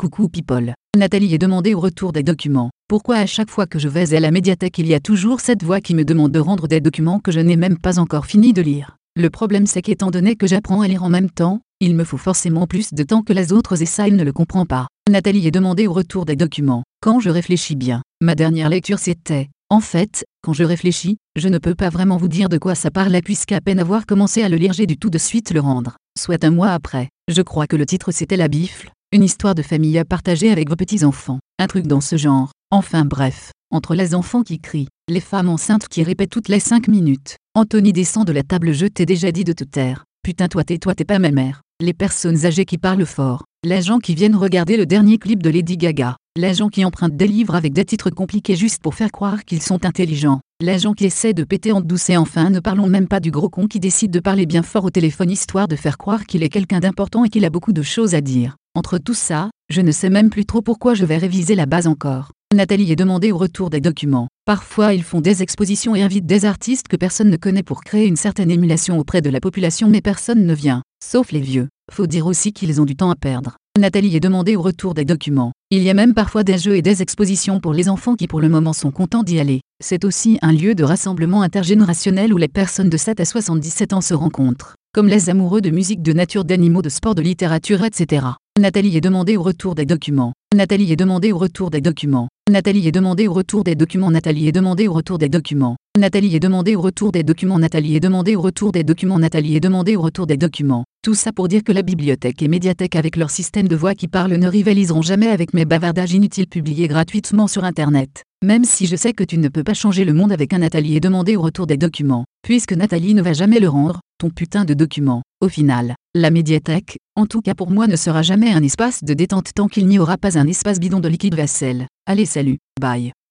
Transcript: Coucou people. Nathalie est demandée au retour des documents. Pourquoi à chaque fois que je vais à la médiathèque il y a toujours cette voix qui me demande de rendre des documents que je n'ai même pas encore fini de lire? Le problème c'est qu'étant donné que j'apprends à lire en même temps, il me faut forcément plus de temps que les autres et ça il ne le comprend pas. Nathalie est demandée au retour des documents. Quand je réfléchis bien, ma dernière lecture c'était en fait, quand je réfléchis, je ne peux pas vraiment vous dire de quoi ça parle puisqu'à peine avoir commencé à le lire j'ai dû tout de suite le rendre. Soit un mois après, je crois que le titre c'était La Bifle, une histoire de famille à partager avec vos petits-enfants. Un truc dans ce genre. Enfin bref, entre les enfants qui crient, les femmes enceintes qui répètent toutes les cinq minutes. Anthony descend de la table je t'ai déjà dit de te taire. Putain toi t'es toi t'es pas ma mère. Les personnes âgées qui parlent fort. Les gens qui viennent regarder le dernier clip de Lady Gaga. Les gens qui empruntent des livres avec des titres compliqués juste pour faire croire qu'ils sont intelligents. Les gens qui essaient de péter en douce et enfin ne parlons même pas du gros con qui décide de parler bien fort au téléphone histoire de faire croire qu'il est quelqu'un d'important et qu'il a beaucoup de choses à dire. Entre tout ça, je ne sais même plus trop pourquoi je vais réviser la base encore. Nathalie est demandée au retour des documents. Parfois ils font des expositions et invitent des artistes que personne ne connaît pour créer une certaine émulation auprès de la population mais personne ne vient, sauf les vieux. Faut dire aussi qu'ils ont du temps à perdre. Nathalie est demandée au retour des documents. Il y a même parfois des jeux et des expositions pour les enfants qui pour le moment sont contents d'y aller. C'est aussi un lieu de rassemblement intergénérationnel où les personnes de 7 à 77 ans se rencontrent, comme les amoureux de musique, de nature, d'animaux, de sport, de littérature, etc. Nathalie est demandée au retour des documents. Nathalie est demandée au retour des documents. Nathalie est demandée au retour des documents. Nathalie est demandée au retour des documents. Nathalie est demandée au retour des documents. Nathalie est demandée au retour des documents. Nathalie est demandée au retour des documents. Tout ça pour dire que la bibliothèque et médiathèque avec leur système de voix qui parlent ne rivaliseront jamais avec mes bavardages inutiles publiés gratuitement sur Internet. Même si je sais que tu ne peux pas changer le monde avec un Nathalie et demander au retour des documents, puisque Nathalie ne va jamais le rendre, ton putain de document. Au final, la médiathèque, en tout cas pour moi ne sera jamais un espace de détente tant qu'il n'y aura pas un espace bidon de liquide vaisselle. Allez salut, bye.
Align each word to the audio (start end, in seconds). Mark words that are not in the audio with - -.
Coucou 0.00 0.30
people. 0.30 0.72
Nathalie 0.96 1.34
est 1.34 1.38
demandée 1.38 1.74
au 1.74 1.78
retour 1.78 2.14
des 2.14 2.22
documents. 2.22 2.70
Pourquoi 2.88 3.16
à 3.16 3.26
chaque 3.26 3.50
fois 3.50 3.66
que 3.66 3.78
je 3.78 3.86
vais 3.86 4.14
à 4.14 4.20
la 4.20 4.30
médiathèque 4.30 4.78
il 4.78 4.86
y 4.86 4.94
a 4.94 4.98
toujours 4.98 5.40
cette 5.40 5.62
voix 5.62 5.82
qui 5.82 5.94
me 5.94 6.06
demande 6.06 6.32
de 6.32 6.38
rendre 6.38 6.68
des 6.68 6.80
documents 6.80 7.20
que 7.20 7.30
je 7.30 7.38
n'ai 7.38 7.56
même 7.56 7.76
pas 7.76 7.98
encore 7.98 8.24
fini 8.24 8.54
de 8.54 8.62
lire? 8.62 8.96
Le 9.14 9.28
problème 9.28 9.66
c'est 9.66 9.82
qu'étant 9.82 10.10
donné 10.10 10.36
que 10.36 10.46
j'apprends 10.46 10.80
à 10.80 10.88
lire 10.88 11.02
en 11.02 11.10
même 11.10 11.28
temps, 11.28 11.60
il 11.80 11.94
me 11.94 12.04
faut 12.04 12.16
forcément 12.16 12.66
plus 12.66 12.94
de 12.94 13.02
temps 13.02 13.20
que 13.20 13.34
les 13.34 13.52
autres 13.52 13.82
et 13.82 13.84
ça 13.84 14.08
il 14.08 14.16
ne 14.16 14.24
le 14.24 14.32
comprend 14.32 14.64
pas. 14.64 14.86
Nathalie 15.10 15.46
est 15.46 15.50
demandée 15.50 15.86
au 15.86 15.92
retour 15.92 16.24
des 16.24 16.34
documents. 16.34 16.82
Quand 17.02 17.20
je 17.20 17.28
réfléchis 17.28 17.76
bien, 17.76 18.00
ma 18.22 18.34
dernière 18.34 18.70
lecture 18.70 19.00
c'était 19.00 19.50
en 19.68 19.80
fait, 19.80 20.24
quand 20.42 20.54
je 20.54 20.64
réfléchis, 20.64 21.18
je 21.36 21.48
ne 21.48 21.58
peux 21.58 21.76
pas 21.76 21.90
vraiment 21.90 22.16
vous 22.16 22.26
dire 22.26 22.48
de 22.48 22.58
quoi 22.58 22.74
ça 22.74 22.90
parle 22.90 23.20
puisqu'à 23.22 23.60
peine 23.60 23.78
avoir 23.78 24.06
commencé 24.06 24.42
à 24.42 24.48
le 24.48 24.56
lire 24.56 24.72
j'ai 24.72 24.86
dû 24.86 24.96
tout 24.96 25.10
de 25.10 25.18
suite 25.18 25.52
le 25.52 25.60
rendre. 25.60 25.98
Soit 26.18 26.42
un 26.42 26.50
mois 26.50 26.70
après, 26.70 27.08
je 27.30 27.42
crois 27.42 27.66
que 27.66 27.76
le 27.76 27.86
titre 27.86 28.12
c'était 28.12 28.36
La 28.36 28.48
Bifle, 28.48 28.90
une 29.12 29.22
histoire 29.22 29.54
de 29.54 29.62
famille 29.62 29.98
à 29.98 30.04
partager 30.04 30.50
avec 30.50 30.68
vos 30.68 30.76
petits-enfants. 30.76 31.38
Un 31.58 31.66
truc 31.66 31.86
dans 31.86 32.00
ce 32.00 32.16
genre. 32.16 32.50
Enfin 32.70 33.04
bref, 33.04 33.52
entre 33.70 33.94
les 33.94 34.14
enfants 34.14 34.42
qui 34.42 34.60
crient, 34.60 34.88
les 35.08 35.20
femmes 35.20 35.48
enceintes 35.48 35.88
qui 35.88 36.02
répètent 36.02 36.30
toutes 36.30 36.48
les 36.48 36.60
cinq 36.60 36.88
minutes. 36.88 37.36
Anthony 37.54 37.92
descend 37.92 38.26
de 38.26 38.32
la 38.32 38.42
table 38.42 38.72
je 38.72 38.86
t'ai 38.86 39.06
déjà 39.06 39.32
dit 39.32 39.44
de 39.44 39.52
te 39.52 39.64
taire. 39.64 40.04
Putain 40.22 40.48
toi 40.48 40.64
t'es 40.64 40.78
toi 40.78 40.94
t'es 40.94 41.04
pas 41.04 41.18
ma 41.18 41.30
mère. 41.30 41.62
Les 41.80 41.94
personnes 41.94 42.44
âgées 42.44 42.64
qui 42.64 42.78
parlent 42.78 43.06
fort. 43.06 43.44
Les 43.64 43.82
gens 43.82 43.98
qui 43.98 44.14
viennent 44.14 44.36
regarder 44.36 44.76
le 44.76 44.86
dernier 44.86 45.18
clip 45.18 45.42
de 45.42 45.50
Lady 45.50 45.76
Gaga. 45.76 46.16
Les 46.36 46.54
gens 46.54 46.68
qui 46.68 46.84
empruntent 46.84 47.16
des 47.16 47.28
livres 47.28 47.54
avec 47.54 47.72
des 47.72 47.84
titres 47.84 48.10
compliqués 48.10 48.56
juste 48.56 48.82
pour 48.82 48.94
faire 48.94 49.10
croire 49.10 49.44
qu'ils 49.44 49.62
sont 49.62 49.84
intelligents. 49.84 50.40
Les 50.62 50.78
gens 50.78 50.92
qui 50.92 51.06
essaient 51.06 51.32
de 51.32 51.42
péter 51.42 51.72
en 51.72 51.80
douce 51.80 52.10
et 52.10 52.18
enfin 52.18 52.50
ne 52.50 52.60
parlons 52.60 52.86
même 52.86 53.08
pas 53.08 53.20
du 53.20 53.30
gros 53.30 53.48
con 53.48 53.66
qui 53.66 53.80
décide 53.80 54.10
de 54.10 54.20
parler 54.20 54.44
bien 54.44 54.62
fort 54.62 54.84
au 54.84 54.90
téléphone 54.90 55.30
histoire 55.30 55.68
de 55.68 55.76
faire 55.76 55.96
croire 55.96 56.26
qu'il 56.26 56.42
est 56.42 56.50
quelqu'un 56.50 56.80
d'important 56.80 57.24
et 57.24 57.30
qu'il 57.30 57.46
a 57.46 57.50
beaucoup 57.50 57.72
de 57.72 57.80
choses 57.80 58.14
à 58.14 58.20
dire. 58.20 58.56
Entre 58.74 58.98
tout 58.98 59.14
ça, 59.14 59.48
je 59.70 59.80
ne 59.80 59.90
sais 59.90 60.10
même 60.10 60.28
plus 60.28 60.44
trop 60.44 60.60
pourquoi 60.60 60.92
je 60.92 61.06
vais 61.06 61.16
réviser 61.16 61.54
la 61.54 61.64
base 61.64 61.86
encore. 61.86 62.32
Nathalie 62.54 62.92
est 62.92 62.96
demandée 62.96 63.32
au 63.32 63.38
retour 63.38 63.70
des 63.70 63.80
documents. 63.80 64.28
Parfois 64.44 64.92
ils 64.92 65.02
font 65.02 65.22
des 65.22 65.42
expositions 65.42 65.96
et 65.96 66.02
invitent 66.02 66.26
des 66.26 66.44
artistes 66.44 66.88
que 66.88 66.96
personne 66.96 67.30
ne 67.30 67.38
connaît 67.38 67.62
pour 67.62 67.82
créer 67.82 68.06
une 68.06 68.16
certaine 68.16 68.50
émulation 68.50 68.98
auprès 68.98 69.22
de 69.22 69.30
la 69.30 69.40
population 69.40 69.88
mais 69.88 70.02
personne 70.02 70.44
ne 70.44 70.54
vient, 70.54 70.82
sauf 71.02 71.32
les 71.32 71.40
vieux. 71.40 71.68
Faut 71.90 72.06
dire 72.06 72.26
aussi 72.26 72.52
qu'ils 72.52 72.82
ont 72.82 72.84
du 72.84 72.96
temps 72.96 73.10
à 73.10 73.16
perdre. 73.16 73.56
Nathalie 73.78 74.14
est 74.14 74.20
demandée 74.20 74.56
au 74.56 74.62
retour 74.62 74.92
des 74.92 75.06
documents. 75.06 75.52
Il 75.70 75.82
y 75.82 75.88
a 75.88 75.94
même 75.94 76.12
parfois 76.12 76.44
des 76.44 76.58
jeux 76.58 76.76
et 76.76 76.82
des 76.82 77.00
expositions 77.00 77.60
pour 77.60 77.72
les 77.72 77.88
enfants 77.88 78.14
qui 78.14 78.26
pour 78.26 78.42
le 78.42 78.50
moment 78.50 78.74
sont 78.74 78.90
contents 78.90 79.22
d'y 79.22 79.40
aller. 79.40 79.62
C'est 79.82 80.04
aussi 80.04 80.38
un 80.42 80.52
lieu 80.52 80.74
de 80.74 80.84
rassemblement 80.84 81.40
intergénérationnel 81.40 82.34
où 82.34 82.36
les 82.36 82.48
personnes 82.48 82.90
de 82.90 82.98
7 82.98 83.18
à 83.18 83.24
77 83.24 83.94
ans 83.94 84.02
se 84.02 84.12
rencontrent, 84.12 84.76
comme 84.92 85.08
les 85.08 85.30
amoureux 85.30 85.62
de 85.62 85.70
musique, 85.70 86.02
de 86.02 86.12
nature, 86.12 86.44
d'animaux, 86.44 86.82
de 86.82 86.90
sport, 86.90 87.14
de 87.14 87.22
littérature, 87.22 87.82
etc. 87.82 88.26
Nathalie 88.58 88.98
est 88.98 89.00
demandée 89.00 89.38
au 89.38 89.42
retour 89.42 89.74
des 89.74 89.86
documents. 89.86 90.34
Nathalie 90.54 90.92
est 90.92 90.96
demandée 90.96 91.32
au 91.32 91.38
retour 91.38 91.70
des 91.70 91.80
documents. 91.80 92.28
Nathalie 92.50 92.88
est 92.88 92.92
demandée 92.92 93.26
au 93.26 93.32
retour 93.32 93.64
des 93.64 93.74
documents. 93.74 94.10
Nathalie 94.10 94.48
est 94.48 94.52
demandée 94.52 94.86
au 94.86 94.92
retour 94.92 95.16
des 95.16 95.30
documents. 95.30 95.76
Nathalie 95.98 96.36
est 96.36 96.40
demandée 96.40 96.76
au 96.76 96.80
retour 96.80 97.10
des 97.10 97.24
documents. 97.24 97.58
Nathalie 97.58 97.96
est 97.96 98.00
demandée 98.00 98.36
au 98.36 98.40
retour 98.40 98.70
des 98.70 98.84
documents. 98.84 99.18
Nathalie 99.18 99.56
est 99.56 99.60
demandée 99.60 99.96
au 99.96 100.02
retour 100.02 100.24
des 100.24 100.36
documents. 100.36 100.84
Tout 101.02 101.16
ça 101.16 101.32
pour 101.32 101.48
dire 101.48 101.64
que 101.64 101.72
la 101.72 101.82
bibliothèque 101.82 102.42
et 102.42 102.48
médiathèque 102.48 102.94
avec 102.94 103.16
leur 103.16 103.28
système 103.28 103.66
de 103.66 103.74
voix 103.74 103.96
qui 103.96 104.06
parlent 104.06 104.36
ne 104.36 104.46
rivaliseront 104.46 105.02
jamais 105.02 105.26
avec 105.26 105.52
mes 105.52 105.64
bavardages 105.64 106.12
inutiles 106.12 106.46
publiés 106.46 106.86
gratuitement 106.86 107.48
sur 107.48 107.64
Internet. 107.64 108.22
Même 108.44 108.62
si 108.62 108.86
je 108.86 108.94
sais 108.94 109.12
que 109.12 109.24
tu 109.24 109.36
ne 109.36 109.48
peux 109.48 109.64
pas 109.64 109.74
changer 109.74 110.04
le 110.04 110.14
monde 110.14 110.30
avec 110.30 110.52
un 110.52 110.58
Nathalie 110.58 110.94
et 110.94 111.00
demander 111.00 111.34
au 111.34 111.42
retour 111.42 111.66
des 111.66 111.76
documents, 111.76 112.24
puisque 112.42 112.72
Nathalie 112.72 113.14
ne 113.14 113.22
va 113.22 113.32
jamais 113.32 113.58
le 113.58 113.68
rendre, 113.68 114.00
ton 114.18 114.30
putain 114.30 114.64
de 114.64 114.74
document. 114.74 115.22
Au 115.40 115.48
final, 115.48 115.96
la 116.14 116.30
médiathèque, 116.30 116.98
en 117.16 117.26
tout 117.26 117.40
cas 117.40 117.54
pour 117.54 117.72
moi 117.72 117.88
ne 117.88 117.96
sera 117.96 118.22
jamais 118.22 118.52
un 118.52 118.62
espace 118.62 119.02
de 119.02 119.12
détente 119.12 119.52
tant 119.54 119.66
qu'il 119.66 119.88
n'y 119.88 119.98
aura 119.98 120.18
pas 120.18 120.38
un 120.38 120.46
espace 120.46 120.78
bidon 120.78 121.00
de 121.00 121.08
liquide 121.08 121.34
vaisselle. 121.34 121.88
Allez 122.06 122.26
salut, 122.26 122.58
bye. 122.80 123.12